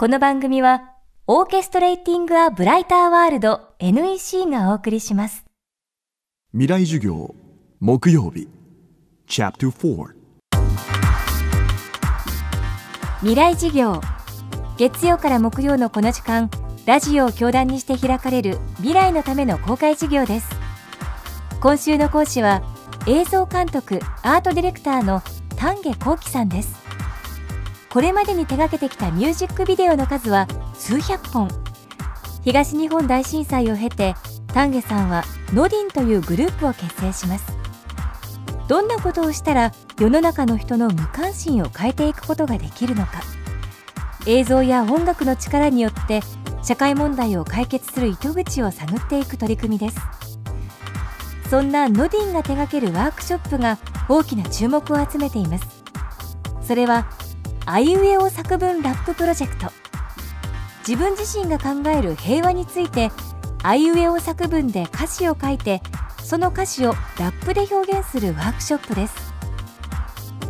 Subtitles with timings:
[0.00, 0.94] この番組は、
[1.26, 5.44] オーケストレーティング・ア・ブライター・ワールド NEC がお送りします。
[6.52, 7.34] 未来授業
[7.80, 8.48] 木曜日。
[9.28, 10.14] Chapter 4
[13.20, 14.00] 未来事業。
[14.78, 16.50] 月曜から木曜のこの時間
[16.86, 20.48] ラジオを教壇にして開かれる未来のための公開事業です。
[21.60, 22.62] 今週の講師は
[23.06, 25.20] 映像監督アートディレクターの
[25.56, 26.89] 丹下幸喜さんです
[27.92, 31.48] これまでに手掛けてきたミュージックビデオの数は数百本。
[32.44, 34.14] 東日本大震災を経て
[34.54, 37.52] 丹下さんはノディンというグループを結成します。
[38.68, 43.22] どんなことをしたら世の中の人の無関心を変えていくことができるのか。
[44.24, 46.20] 映像や音楽の力によって
[46.62, 49.98] 社会問題を解決する糸口を探っていく取り組みです。
[51.50, 55.82] そんなノディンが手掛けるワークショップが大きな注目を集めています。
[56.62, 57.10] それは
[57.66, 59.70] あいうえお作文ラッププロジェクト。
[60.86, 63.10] 自分自身が考える平和について
[63.62, 65.82] あいうえお作文で歌詞を書いて
[66.22, 69.32] その歌詞をラップで表現するワークショップです。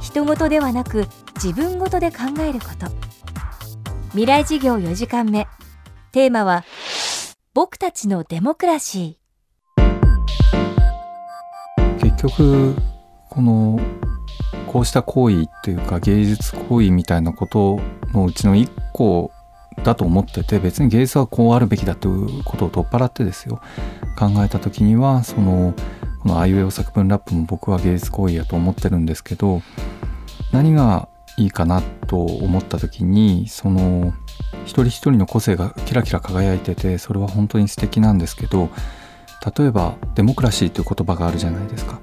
[0.00, 2.86] 人事ではなく自分ごとで考えること。
[4.10, 5.46] 未来事業4時間目。
[6.12, 6.64] テーマは
[7.52, 9.84] 僕たちのデモクラシー。
[11.98, 12.76] 結局
[13.30, 13.80] この
[14.66, 17.80] こうした行為っていうか芸術行為みたいなこと
[18.12, 19.30] のうちの一個
[19.82, 23.60] だと思ってて別に芸術はこうあるべきだということを取っ払ってですよ
[24.18, 25.74] 考えた時にはその
[26.20, 29.62] このあいうえお作文ラップも僕は芸術行為やと思ってるんですけど
[30.52, 34.14] 何がいいかなと思った時にその
[34.64, 38.70] 一人一人の個性がキラキラ輝いててそれは本当に素敵なんですけど
[39.58, 42.00] 例えばデモクラシーという言葉があるじゃないですか。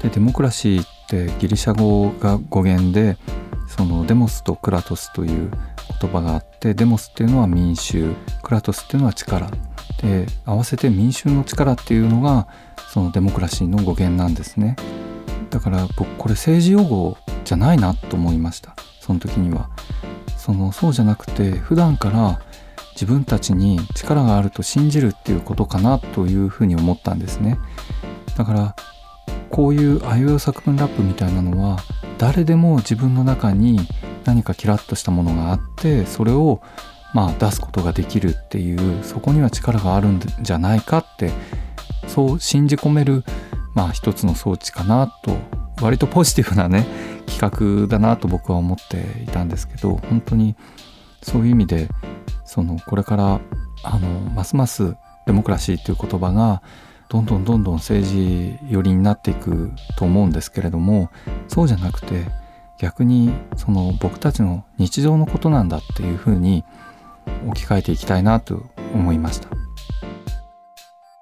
[0.00, 0.93] でデモクラシー
[1.26, 3.16] てギリシャ語が語源で
[3.68, 5.50] そのデモスとクラトスという
[6.00, 9.48] 言葉があってデモスっていうのは民衆クラトスっていうのは力。
[10.02, 12.48] で合わせて民衆の力っていうのが
[12.92, 14.76] そのデモクラシーの語源なんですね。
[15.50, 18.74] だから僕これ政治用語じゃないなと思いました。
[19.00, 19.70] その時には。
[20.36, 22.40] そのそうじゃなくて普段から
[22.92, 27.58] 自分たちに力があると信じるっていうことかなというふうに思ったんですね。
[28.36, 28.76] だから
[29.54, 31.78] こういうあいう作文ラップみたいなのは
[32.18, 33.78] 誰でも自分の中に
[34.24, 36.60] 何かキラッとしたものがあってそれを
[37.14, 41.30] まあ出すことができるっていうそこには力があるんじゃないかって
[42.08, 43.22] そう信じ込める
[43.74, 45.36] まあ一つの装置かなと
[45.80, 46.84] 割とポジティブなね
[47.28, 50.56] 企画だなと僕は思っていたんですけど本当に
[51.22, 51.86] そういう意味で
[52.44, 53.40] そのこれから
[53.84, 56.60] あのますますデモクラシーという言葉が
[57.14, 61.10] どんどんどんどん政治寄りになっていくと思うんですけれども
[61.46, 62.24] そうじゃなくて
[62.76, 66.64] 逆にその僕たちの日常のことなんだっていうふうに
[67.46, 69.48] 置き換えていきたいなと思いました。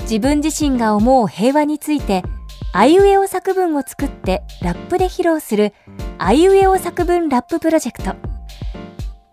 [0.00, 2.24] 自分自身が思う平和について
[2.72, 5.72] あいうえお作文を作ってラップで披露する
[6.18, 8.16] あいうえお作文ラッププロジェクト。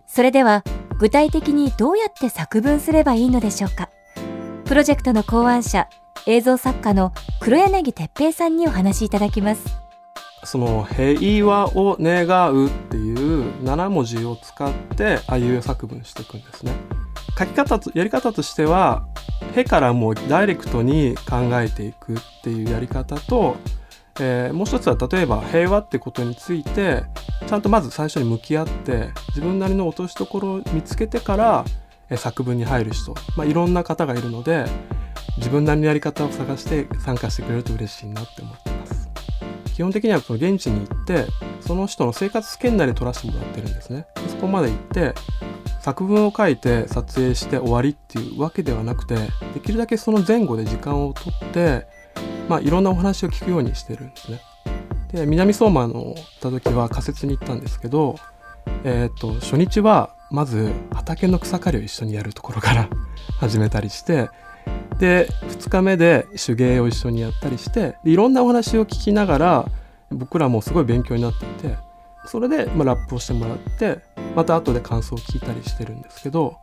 [0.05, 0.63] それでは
[0.99, 3.89] 具体的にどうやって作文すればいいのでしょうか。
[4.65, 5.87] プロジェクトの考案者
[6.25, 9.83] 映像作家の黒柳哲平さんにお話しいただきます。
[10.45, 16.73] その平和を願うっていう7文字を使ってあいう作文していくんですね。
[17.37, 19.05] 書き方とやり方としては
[19.55, 23.55] 「へ」からもうダイレクトに考えていくっていうやり方と、
[24.19, 27.03] えーもう一つは例えば平和ってことについて
[27.47, 31.65] ちゃんとまず最初に向き合って自分なりの落としどころを見つけてから、
[32.09, 34.65] えー作文に入る人、まあ、いろんな方がいるので
[35.37, 39.09] 自分なりのやり方を探して参加してくれると嬉しいなって思ってます。
[39.73, 41.25] 基本的にはこの現地に行って
[41.61, 44.05] その人の生活圏内で撮らせてもらってるんですね。
[44.29, 45.13] そこまで行って
[45.81, 49.15] 作文を書いて撮影して終わりっていうわけではなくて
[49.53, 51.87] できるだけその前後で時間をとって、
[52.47, 54.41] まあ、いろんなお話を聞くようにしてるんですね。
[55.11, 58.15] で南相馬の行った時は仮設に行ったんですけど
[58.83, 62.89] えー、と初日はまず畑の草刈りを一緒にやるところから
[63.39, 64.29] 始めたりして
[64.99, 69.65] で2日目で手芸を一緒にやったりしてでいろんなお話を聞きながら
[70.09, 71.77] 僕らもすごい勉強になっていて
[72.25, 73.99] それで、まあ、ラップをしてもらって
[74.35, 76.57] また後で感想を聞いたりしてるんですけど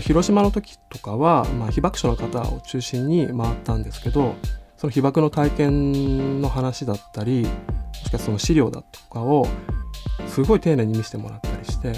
[0.00, 4.36] 広島の時とかは、まあ、被爆者の方を中心に回ったんですけど
[4.76, 7.50] その被爆の体験の話だったりも
[8.04, 9.46] しくはその資料だとかを
[10.28, 11.92] すごい丁寧に見せてもらったりして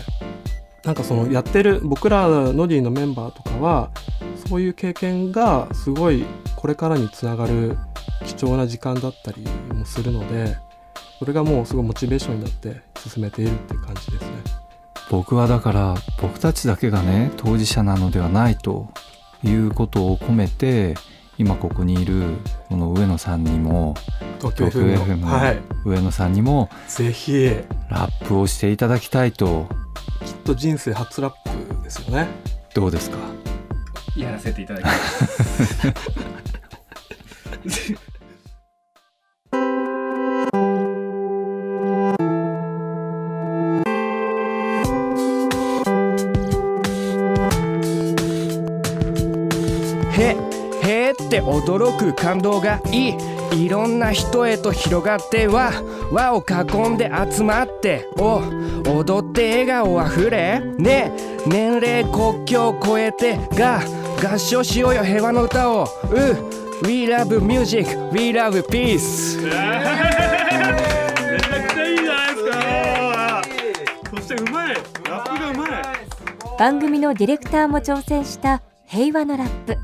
[0.85, 3.91] なんかそのやってる僕らノディのメンバーとかは
[4.53, 6.27] そういう経験がすごい
[6.57, 7.79] これからにつながる
[8.27, 9.43] 貴重な時間だったり
[9.75, 10.59] もするので
[11.19, 14.29] それがもうすごいモチベーションになって進めているっていう感じですね。
[15.09, 18.89] 僕はだから僕たちだけがね当事者なのではないと
[19.43, 20.97] いうことを込めて
[21.39, 22.23] 今ここにいる
[22.69, 23.95] この上野さんにも
[24.39, 25.59] 東京 FM のはい。
[25.87, 27.47] 上野さんにもぜひ。
[27.89, 29.67] ラップをしていただきたいと。
[30.27, 32.29] きっと人生初ラップですよね。
[32.75, 33.17] どうですか？
[34.17, 35.89] やらせていただきます。
[50.15, 50.37] へ
[50.83, 53.15] へって驚く感動がいい。
[53.65, 55.73] いろんな人へと広がっては
[56.11, 58.09] 輪を囲んで集まって。
[58.19, 58.43] お
[58.85, 60.61] 踊って笑顔あふれ。
[60.79, 61.13] ね
[61.47, 63.81] 年齢国境を越えてが
[64.23, 65.83] 合唱しようよ平和の歌を。
[65.83, 65.87] う
[66.87, 69.43] We love music, we love peace.
[69.43, 69.61] めちゃ
[71.67, 73.43] くちゃいいじゃないですか。
[74.11, 74.75] そしてうまい。
[75.09, 75.73] ラップがうまい。
[76.57, 79.77] 番組のディレクターも挑戦した平和のラップ。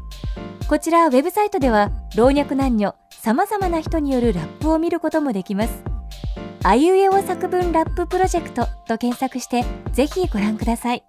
[0.69, 5.83] こちらウェブサイトでは老若男女さまざまな人によるラップを見ることもできます。
[6.63, 11.03] あいうえお作文ラッププロジェクトと検索してぜひご覧ください。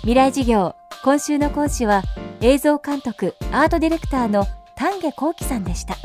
[0.00, 0.74] 未来事業
[1.04, 2.02] 今週の講師は
[2.40, 4.46] 映像監督アートディレクターの
[4.76, 5.96] 丹下幸喜さんでした。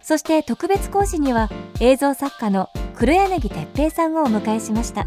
[0.00, 1.48] そして特別講師には
[1.80, 5.06] 映像作家の黒柳哲平さんをお迎えしました。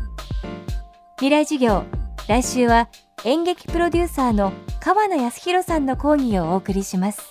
[1.18, 1.84] 未来事業
[2.28, 2.90] 来週は
[3.24, 7.22] 演劇プロデューサーの川野康弘さんの講義をお送りします。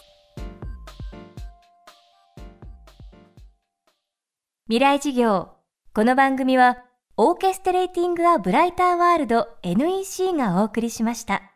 [4.66, 5.50] 未来事業
[5.94, 6.78] この番組は
[7.16, 11.53] オーケストレーティング・ア・ブライター・ワールド NEC がお送りしました。